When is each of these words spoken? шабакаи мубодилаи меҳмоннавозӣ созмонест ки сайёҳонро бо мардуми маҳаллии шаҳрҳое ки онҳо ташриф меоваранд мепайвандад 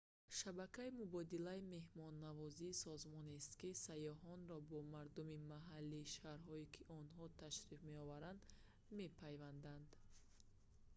шабакаи 0.37 0.95
мубодилаи 0.99 1.61
меҳмоннавозӣ 1.75 2.69
созмонест 2.83 3.51
ки 3.59 3.69
сайёҳонро 3.85 4.57
бо 4.69 4.79
мардуми 4.95 5.37
маҳаллии 5.53 6.09
шаҳрҳое 6.15 6.65
ки 6.73 6.81
онҳо 6.99 7.25
ташриф 7.41 7.81
меоваранд 7.91 8.43
мепайвандад 8.99 9.85